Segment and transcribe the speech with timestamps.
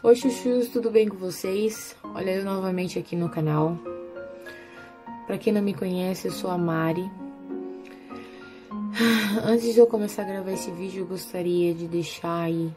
[0.00, 1.96] Oi chuchus, tudo bem com vocês?
[2.14, 3.76] Olha eu novamente aqui no canal.
[5.26, 7.10] Para quem não me conhece, eu sou a Mari.
[9.44, 12.70] Antes de eu começar a gravar esse vídeo, eu gostaria de deixar aí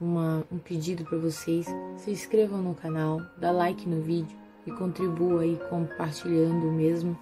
[0.00, 1.66] uma, um pedido para vocês.
[1.98, 4.34] Se inscrevam no canal, dá like no vídeo
[4.66, 7.16] e contribua aí compartilhando mesmo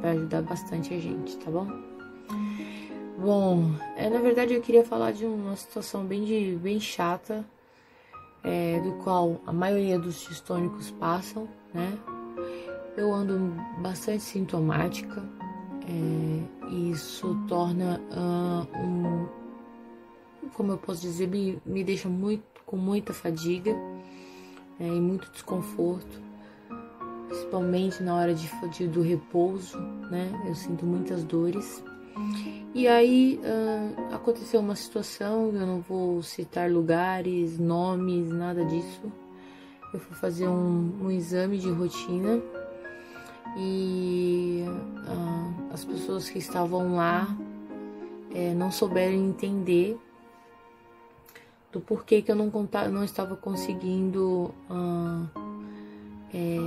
[0.00, 1.66] para ajudar bastante a gente, tá bom?
[3.18, 7.44] Bom, é, na verdade eu queria falar de uma situação bem, de, bem chata
[8.44, 11.98] é, do qual a maioria dos distônicos passam, né?
[12.96, 15.22] Eu ando bastante sintomática,
[15.88, 19.28] é, isso torna uh, um,
[20.52, 23.74] como eu posso dizer, me, me deixa muito com muita fadiga
[24.78, 26.20] é, e muito desconforto,
[27.28, 29.78] principalmente na hora de, de do repouso,
[30.10, 30.30] né?
[30.46, 31.82] Eu sinto muitas dores.
[32.74, 39.12] E aí uh, aconteceu uma situação, eu não vou citar lugares, nomes, nada disso.
[39.92, 42.40] Eu fui fazer um, um exame de rotina
[43.56, 47.28] e uh, as pessoas que estavam lá
[48.34, 49.98] é, não souberam entender
[51.70, 55.28] do porquê que eu não, contava, não estava conseguindo uh,
[56.32, 56.58] é,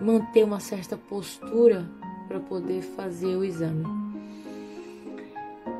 [0.00, 1.88] manter uma certa postura
[2.34, 3.84] para poder fazer o exame.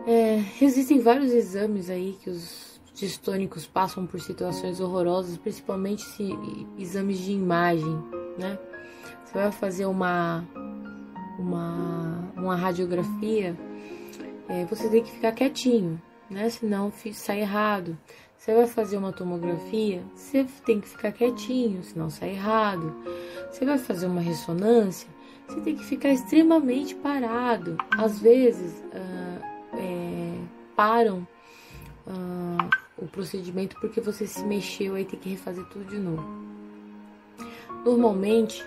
[0.07, 6.31] É, existem vários exames aí que os distônicos passam por situações horrorosas, principalmente se,
[6.79, 7.99] exames de imagem,
[8.39, 8.57] né?
[9.25, 10.45] Você vai fazer uma
[11.37, 13.57] uma, uma radiografia,
[14.49, 16.49] é, você tem que ficar quietinho, né?
[16.51, 17.99] Senão sai errado.
[18.39, 22.95] Você vai fazer uma tomografia, você tem que ficar quietinho, senão sai errado.
[23.51, 25.09] Você vai fazer uma ressonância,
[25.47, 27.77] você tem que ficar extremamente parado.
[27.99, 30.39] Às vezes uh, é,
[30.75, 31.27] param
[32.07, 36.27] uh, o procedimento porque você se mexeu e tem que refazer tudo de novo.
[37.85, 38.65] Normalmente,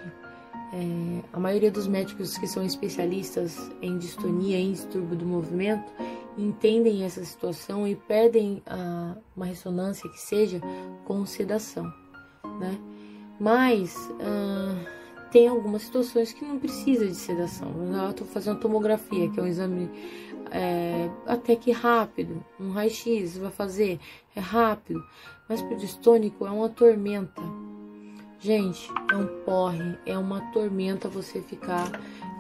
[0.74, 5.92] é, a maioria dos médicos que são especialistas em distonia e distúrbio do movimento
[6.38, 10.62] entendem essa situação e pedem uh, uma ressonância que seja
[11.06, 11.92] com sedação,
[12.60, 12.78] né?
[13.40, 14.88] Mas uh,
[15.32, 17.72] tem algumas situações que não precisa de sedação.
[17.94, 19.90] Eu estou fazendo tomografia, que é um exame
[20.52, 22.44] é, até que rápido.
[22.60, 24.00] Um raio-x vai fazer,
[24.36, 25.04] é rápido.
[25.48, 27.42] Mas para o distônico é uma tormenta.
[28.40, 31.90] Gente, é um porre, é uma tormenta você ficar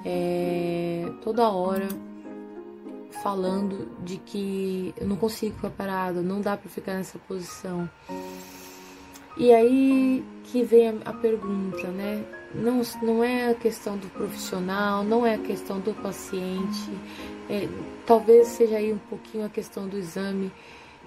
[0.05, 1.87] é, toda hora
[3.23, 7.89] falando de que eu não consigo ficar parado, não dá para ficar nessa posição.
[9.37, 12.23] E aí que vem a pergunta, né?
[12.55, 16.89] Não, não é a questão do profissional, não é a questão do paciente,
[17.49, 17.67] é,
[18.05, 20.51] talvez seja aí um pouquinho a questão do exame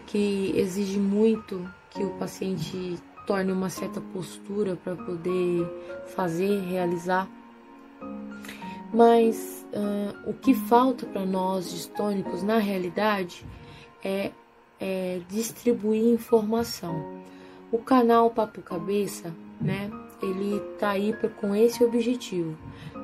[0.06, 5.67] que exige muito que o paciente torne uma certa postura para poder
[6.15, 7.29] fazer, realizar.
[8.93, 13.47] Mas uh, o que falta para nós distônicos, na realidade,
[14.03, 14.33] é,
[14.81, 17.23] é distribuir informação.
[17.71, 19.91] O canal Papo Cabeça, né,
[20.22, 22.56] ele tá aí com esse objetivo,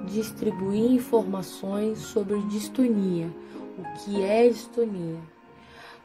[0.07, 3.31] distribuir informações sobre distonia,
[3.79, 5.19] o que é distonia.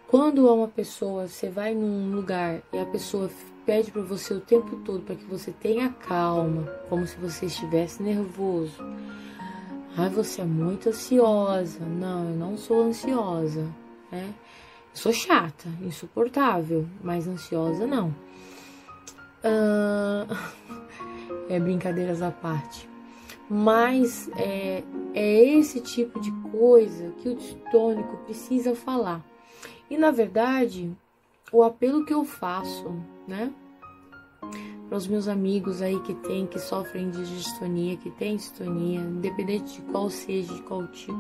[0.08, 3.30] Quando uma pessoa, você vai num lugar e a pessoa
[3.66, 8.04] pede para você o tempo todo para que você tenha calma, como se você estivesse
[8.04, 8.76] nervoso.
[9.98, 11.80] Ai, você é muito ansiosa.
[11.86, 13.68] Não, eu não sou ansiosa,
[14.12, 14.34] né?
[14.94, 18.14] Sou chata, insuportável, mas ansiosa não.
[19.44, 20.36] Uh,
[21.50, 22.90] é brincadeiras à parte.
[23.50, 29.24] Mas é, é esse tipo de coisa que o distônico precisa falar.
[29.90, 30.92] E na verdade,
[31.52, 32.96] o apelo que eu faço,
[33.28, 33.52] né?
[34.88, 39.74] Para os meus amigos aí que tem, que sofrem de distonia, que tem distonia, independente
[39.74, 41.18] de qual seja, de qual tipo,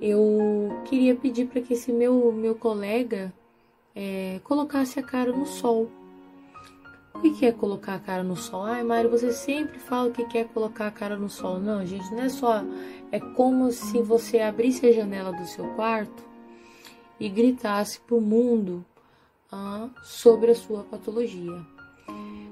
[0.00, 3.32] eu queria pedir para que esse meu, meu colega
[3.94, 5.90] é, colocasse a cara no sol
[7.14, 8.62] o que é colocar a cara no sol?
[8.62, 11.58] Ai, Mário, você sempre fala que quer colocar a cara no sol.
[11.58, 12.62] Não, gente, não é só.
[13.12, 16.24] É como se você abrisse a janela do seu quarto
[17.18, 18.84] e gritasse para o mundo
[19.52, 21.60] ah, sobre a sua patologia.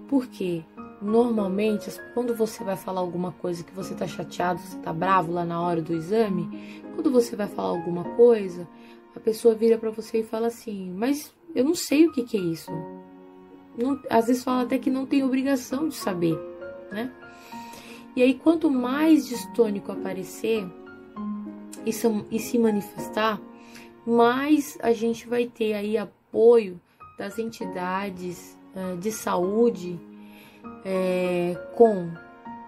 [0.08, 0.64] Porque
[1.00, 5.44] normalmente, quando você vai falar alguma coisa que você está chateado, você está bravo lá
[5.44, 8.69] na hora do exame, quando você vai falar alguma coisa,
[9.14, 12.37] a pessoa vira para você e fala assim: Mas eu não sei o que, que
[12.37, 12.70] é isso
[13.79, 16.37] não, às vezes fala até que não tem obrigação de saber,
[16.91, 17.13] né?
[18.17, 20.67] E aí, quanto mais distônico aparecer
[21.87, 21.91] e,
[22.31, 23.41] e se manifestar,
[24.05, 26.81] mais a gente vai ter aí apoio
[27.17, 30.01] das entidades uh, de saúde
[30.85, 32.11] é, com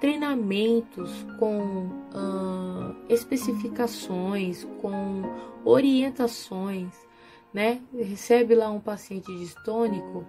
[0.01, 5.23] treinamentos, com uh, especificações, com
[5.65, 6.95] orientações,
[7.53, 7.81] né?
[7.93, 10.25] Recebe lá um paciente distônico,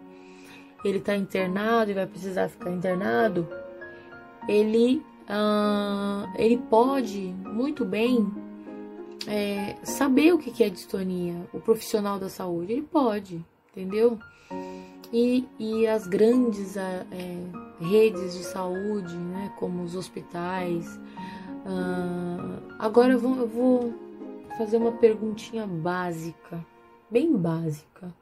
[0.83, 3.48] ele está internado e vai precisar ficar internado,
[4.48, 5.04] ele,
[6.38, 8.31] ele pode muito bem
[9.28, 14.18] é, saber o que é distonia, o profissional da saúde, ele pode, entendeu?
[15.13, 17.06] E, e as grandes é,
[17.80, 21.00] redes de saúde, né, como os hospitais.
[22.80, 23.94] Agora eu vou, eu vou
[24.57, 26.66] fazer uma perguntinha básica,
[27.10, 28.13] bem básica.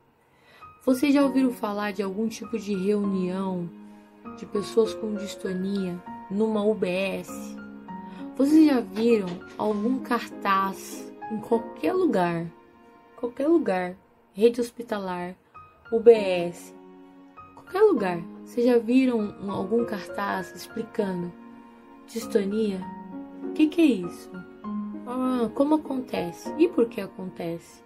[0.86, 3.70] Vocês já ouviram falar de algum tipo de reunião
[4.38, 7.30] de pessoas com distonia numa UBS?
[8.38, 9.28] Vocês já viram
[9.58, 12.46] algum cartaz em qualquer lugar,
[13.18, 13.98] qualquer lugar,
[14.34, 15.36] rede hospitalar,
[15.92, 16.74] UBS,
[17.56, 21.30] qualquer lugar, vocês já viram algum cartaz explicando
[22.08, 22.80] distonia?
[23.44, 24.32] O que, que é isso?
[25.06, 26.54] Ah, como acontece?
[26.58, 27.84] E por que acontece?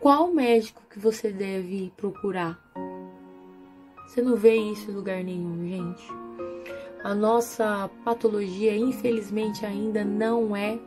[0.00, 2.60] Qual médico que você deve procurar?
[4.06, 6.06] Você não vê isso em lugar nenhum, gente.
[7.02, 10.78] A nossa patologia, infelizmente, ainda não é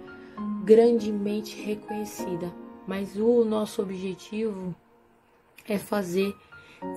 [0.63, 2.53] grandemente reconhecida,
[2.87, 4.75] mas o nosso objetivo
[5.67, 6.35] é fazer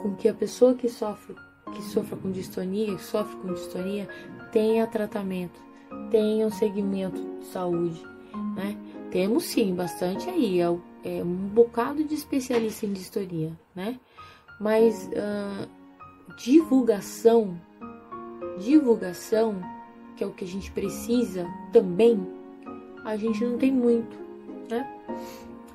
[0.02, 1.34] com que a pessoa que sofre
[1.72, 4.08] que sofra com distonia, que sofre com distonia,
[4.50, 5.58] tenha tratamento,
[6.10, 8.02] tenha um segmento de saúde,
[8.54, 8.76] né?
[9.12, 10.64] Temos sim bastante aí, é,
[11.04, 14.00] é um bocado de especialista em distonia, né?
[14.58, 15.68] Mas uh,
[16.38, 17.60] divulgação,
[18.58, 19.60] divulgação,
[20.16, 22.26] que é o que a gente precisa também,
[23.04, 24.16] a gente não tem muito,
[24.70, 24.90] né?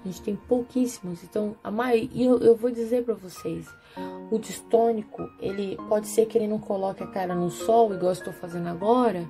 [0.04, 1.24] A gente tem pouquíssimos.
[1.24, 3.68] Então, a maioria, eu, eu vou dizer para vocês,
[4.32, 8.14] o distônico, ele pode ser que ele não coloque a cara no sol, igual eu
[8.14, 9.30] estou fazendo agora,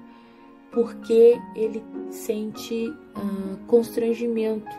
[0.77, 4.69] porque ele sente uh, constrangimento.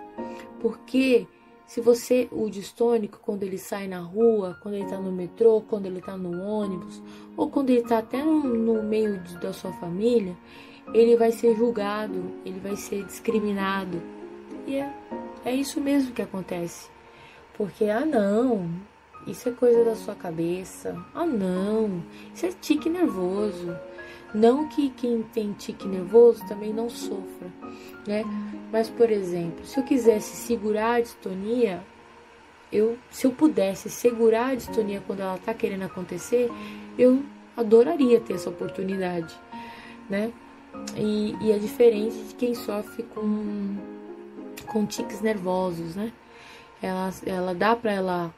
[0.61, 1.27] Porque
[1.67, 5.87] se você, o distônico, quando ele sai na rua, quando ele está no metrô, quando
[5.87, 7.03] ele está no ônibus,
[7.37, 10.37] ou quando ele está até no, no meio de, da sua família,
[10.95, 14.01] ele vai ser julgado, ele vai ser discriminado.
[14.69, 14.95] E é,
[15.45, 16.89] é isso mesmo que acontece.
[17.55, 18.71] Porque, ah, não,
[19.27, 20.97] isso é coisa da sua cabeça.
[21.13, 23.77] Ah, não, isso é tique nervoso.
[24.35, 27.49] Não que quem tem tique nervoso também não sofra,
[28.07, 28.25] né?
[28.71, 31.83] Mas, por exemplo, se eu quisesse segurar a distonia,
[32.71, 36.51] eu, se eu pudesse segurar a distonia quando ela tá querendo acontecer,
[36.99, 37.23] eu
[37.57, 39.35] adoraria ter essa oportunidade,
[40.09, 40.33] né?
[40.97, 43.77] E, e é diferente de quem sofre com,
[44.67, 46.13] com tiques nervosos, né?
[46.83, 48.35] Ela, ela dá para ela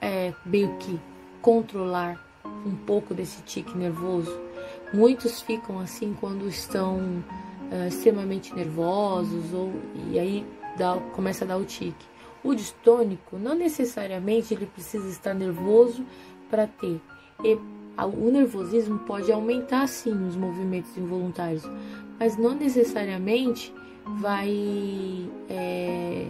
[0.00, 0.98] é, meio que
[1.40, 2.26] controlar
[2.66, 4.49] um pouco desse tique nervoso.
[4.92, 7.22] Muitos ficam assim quando estão
[7.70, 9.72] é, extremamente nervosos ou
[10.10, 10.46] e aí
[10.76, 12.06] dá, começa a dar o tique.
[12.42, 16.04] O distônico não necessariamente ele precisa estar nervoso
[16.48, 17.00] para ter.
[17.44, 17.58] E,
[18.02, 21.68] o nervosismo pode aumentar sim os movimentos involuntários,
[22.18, 23.74] mas não necessariamente
[24.18, 26.26] vai é,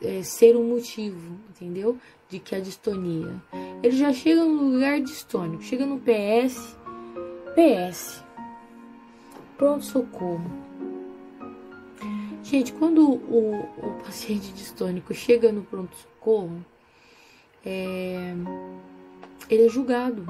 [0.00, 1.98] é, ser um motivo, entendeu?
[2.28, 3.34] De que a distonia.
[3.82, 6.76] Ele já chega no lugar distônico, chega no PS,
[7.54, 8.22] PS,
[9.56, 10.50] pronto socorro.
[12.42, 16.64] Gente, quando o, o paciente distônico chega no pronto socorro,
[17.64, 18.34] é,
[19.48, 20.26] ele é julgado.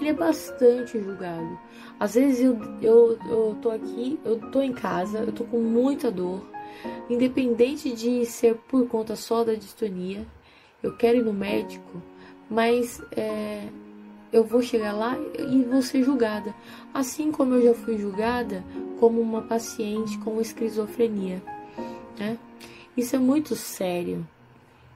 [0.00, 1.58] Ele é bastante julgado.
[1.98, 6.10] Às vezes eu, eu, eu tô aqui, eu tô em casa, eu tô com muita
[6.10, 6.42] dor
[7.08, 10.26] independente de ser por conta só da distonia,
[10.82, 12.02] eu quero ir no médico,
[12.48, 13.68] mas é,
[14.32, 16.54] eu vou chegar lá e vou ser julgada,
[16.94, 18.64] assim como eu já fui julgada
[18.98, 21.42] como uma paciente com esquizofrenia,
[22.18, 22.38] né?
[22.96, 24.26] Isso é muito sério.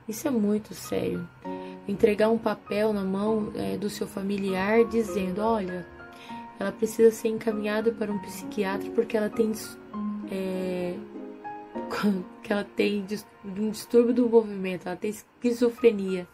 [0.07, 1.26] Isso é muito sério.
[1.88, 5.87] Entregar um papel na mão é, do seu familiar dizendo, olha,
[6.59, 9.53] ela precisa ser encaminhada para um psiquiatra porque ela tem
[10.31, 10.95] é,
[12.43, 13.05] que ela tem
[13.45, 16.29] um distúrbio do movimento, ela tem esquizofrenia.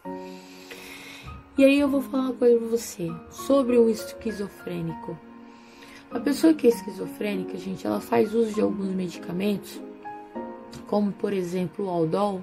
[1.57, 5.19] E aí eu vou falar uma coisa pra você sobre o esquizofrênico.
[6.09, 9.81] A pessoa que é esquizofrênica, gente, ela faz uso de alguns medicamentos,
[10.87, 12.41] como por exemplo o Aldol,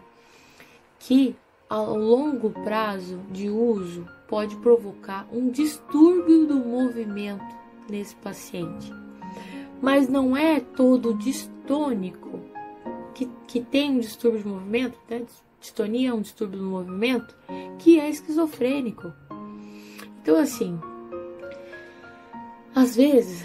[0.98, 1.34] que
[1.70, 7.56] ao longo prazo de uso pode provocar um distúrbio do movimento
[7.88, 8.92] nesse paciente.
[9.80, 12.40] Mas não é todo distônico
[13.14, 15.24] que, que tem um distúrbio de movimento, né?
[15.60, 17.34] Distonia é um distúrbio do movimento,
[17.78, 19.12] que é esquizofrênico.
[20.20, 20.78] Então, assim,
[22.74, 23.42] às vezes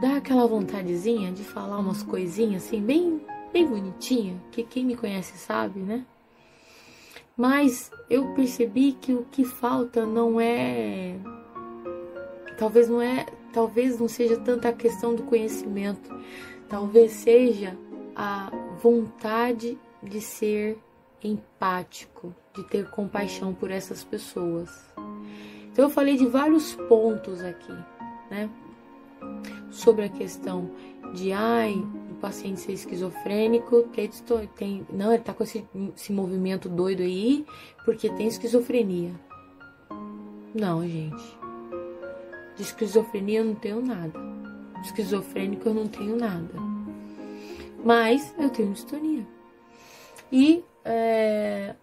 [0.00, 3.20] dá aquela vontadezinha de falar umas coisinhas assim, bem,
[3.52, 6.04] bem bonitinha, que quem me conhece sabe, né?
[7.36, 11.14] Mas eu percebi que o que falta não é.
[12.58, 13.26] Talvez não é.
[13.52, 16.10] Talvez não seja tanta a questão do conhecimento.
[16.68, 17.78] Talvez seja
[18.16, 18.50] a
[18.82, 20.78] vontade de ser
[21.22, 24.70] empático, de ter compaixão por essas pessoas.
[25.72, 27.72] Então eu falei de vários pontos aqui,
[28.30, 28.48] né?
[29.70, 30.70] Sobre a questão
[31.14, 34.10] de ai, o paciente ser esquizofrênico, tem,
[34.56, 35.64] tem não, ele tá com esse,
[35.96, 37.46] esse movimento doido aí
[37.84, 39.12] porque tem esquizofrenia.
[40.54, 41.38] Não, gente.
[42.56, 44.18] De esquizofrenia eu não tenho nada.
[44.82, 46.54] Esquizofrênico eu não tenho nada.
[47.84, 49.26] Mas eu tenho distonia.
[50.32, 51.74] E é,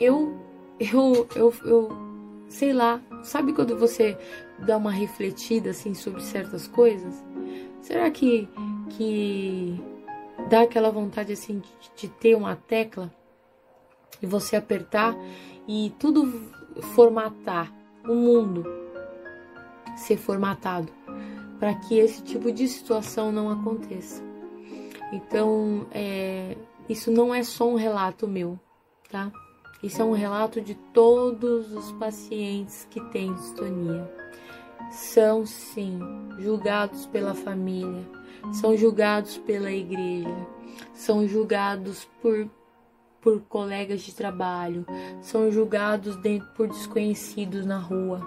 [0.00, 0.36] eu,
[0.78, 1.88] eu, eu, eu,
[2.48, 4.16] sei lá, sabe quando você
[4.58, 7.14] dá uma refletida assim sobre certas coisas?
[7.80, 8.48] Será que,
[8.90, 9.80] que
[10.48, 13.12] dá aquela vontade assim de, de ter uma tecla
[14.22, 15.16] e você apertar
[15.68, 16.50] e tudo
[16.94, 17.72] formatar,
[18.08, 18.64] o mundo
[19.96, 20.92] ser formatado
[21.58, 24.22] para que esse tipo de situação não aconteça?
[25.12, 26.56] Então, é,
[26.88, 28.58] isso não é só um relato meu,
[29.10, 29.32] tá?
[29.82, 34.10] Isso é um relato de todos os pacientes que têm distonia.
[34.90, 35.98] São sim
[36.38, 38.06] julgados pela família,
[38.52, 40.46] são julgados pela igreja,
[40.92, 42.48] são julgados por
[43.24, 44.84] por colegas de trabalho,
[45.22, 48.20] são julgados dentro, por desconhecidos na rua.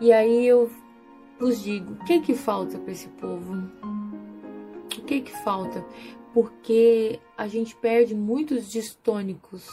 [0.00, 0.68] E aí eu
[1.38, 3.54] vos digo, o que que falta para esse povo?
[4.84, 5.84] O que que falta?
[6.32, 9.66] Porque a gente perde muitos distônicos.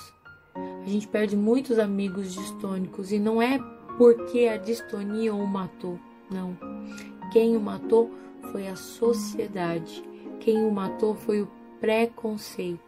[0.55, 3.59] A gente perde muitos amigos distônicos e não é
[3.97, 5.99] porque a distonia o matou,
[6.31, 6.57] não.
[7.31, 8.11] Quem o matou
[8.51, 10.03] foi a sociedade.
[10.39, 11.49] Quem o matou foi o
[11.79, 12.81] preconceito.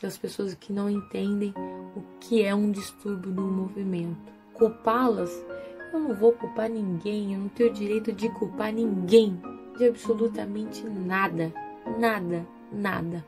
[0.00, 1.54] Das pessoas que não entendem
[1.96, 4.32] o que é um distúrbio do movimento.
[4.52, 5.32] Culpá-las,
[5.92, 9.40] eu não vou culpar ninguém, eu não tenho direito de culpar ninguém
[9.76, 11.52] de absolutamente nada,
[11.98, 13.24] nada nada.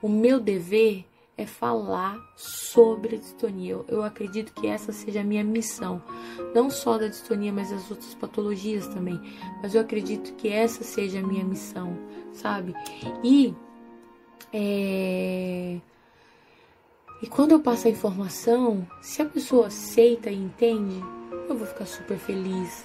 [0.00, 1.04] O meu dever
[1.40, 3.80] é falar sobre a distonia.
[3.88, 6.02] Eu, acredito que essa seja a minha missão,
[6.54, 9.18] não só da distonia, mas das outras patologias também.
[9.62, 11.96] Mas eu acredito que essa seja a minha missão,
[12.34, 12.74] sabe?
[13.24, 13.54] E
[14.52, 15.78] é...
[17.22, 21.02] e quando eu passo a informação, se a pessoa aceita e entende,
[21.48, 22.84] eu vou ficar super feliz,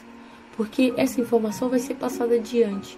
[0.56, 2.98] porque essa informação vai ser passada adiante.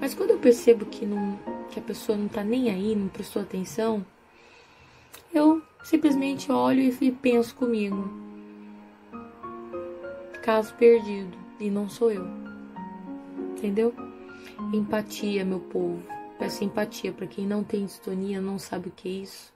[0.00, 1.38] Mas quando eu percebo que não
[1.70, 4.04] que a pessoa não tá nem aí, não prestou atenção,
[5.32, 8.10] eu simplesmente olho e penso comigo.
[10.42, 12.26] Caso perdido, e não sou eu.
[13.52, 13.94] Entendeu?
[14.72, 16.02] Empatia, meu povo.
[16.38, 19.52] Peço empatia para quem não tem distonia, não sabe o que é isso.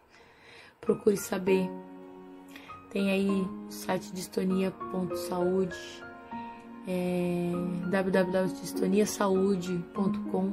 [0.81, 1.71] Procure saber.
[2.91, 5.77] Tem aí o site distonia.saúde,
[6.87, 7.51] é,
[7.89, 10.53] www.distoniasaude.com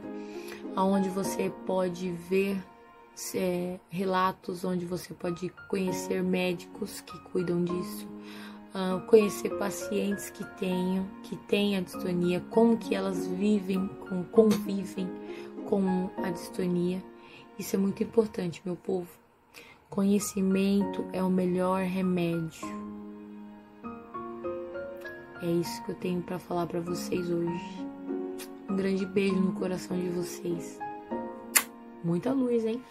[0.75, 2.57] onde você pode ver
[3.35, 8.07] é, relatos, onde você pode conhecer médicos que cuidam disso,
[8.73, 15.09] uh, conhecer pacientes que tenham, que têm a distonia, como que elas vivem, com, convivem
[15.67, 17.03] com a distonia.
[17.57, 19.09] Isso é muito importante, meu povo.
[19.89, 22.67] Conhecimento é o melhor remédio.
[25.41, 27.78] É isso que eu tenho para falar para vocês hoje.
[28.69, 30.77] Um grande beijo no coração de vocês.
[32.03, 32.81] Muita luz, hein?